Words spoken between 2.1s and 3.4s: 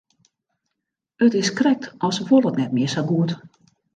wol it net mear sa goed.